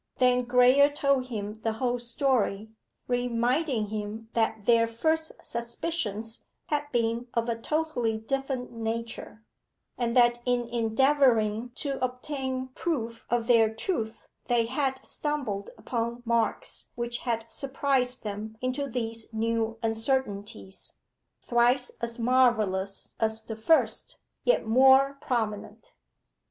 Then 0.17 0.47
Graye 0.47 0.89
told 0.95 1.27
him 1.27 1.61
the 1.61 1.73
whole 1.73 1.99
story, 1.99 2.71
reminding 3.07 3.85
him 3.89 4.29
that 4.33 4.65
their 4.65 4.87
first 4.87 5.31
suspicions 5.43 6.43
had 6.69 6.85
been 6.91 7.27
of 7.35 7.47
a 7.47 7.55
totally 7.55 8.17
different 8.17 8.71
nature, 8.71 9.43
and 9.99 10.15
that 10.17 10.39
in 10.43 10.67
endeavouring 10.69 11.69
to 11.75 12.03
obtain 12.03 12.69
proof 12.69 13.27
of 13.29 13.45
their 13.45 13.71
truth 13.71 14.27
they 14.45 14.65
had 14.65 15.05
stumbled 15.05 15.69
upon 15.77 16.23
marks 16.25 16.89
which 16.95 17.19
had 17.19 17.45
surprised 17.51 18.23
them 18.23 18.57
into 18.59 18.87
these 18.89 19.31
new 19.31 19.77
uncertainties, 19.83 20.95
thrice 21.43 21.91
as 22.01 22.17
marvellous 22.17 23.13
as 23.19 23.43
the 23.43 23.55
first, 23.55 24.17
yet 24.45 24.65
more 24.65 25.19
prominent. 25.21 25.93